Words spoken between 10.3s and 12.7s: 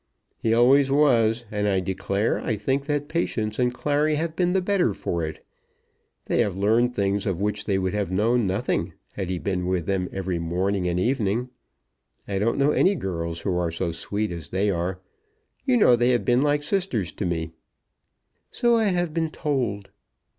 morning and evening. I don't